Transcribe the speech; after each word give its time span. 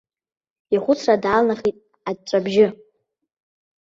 Ихәыцра 0.75 1.15
даалнахит 1.23 1.77
аҵәҵәабжьы. 2.09 2.67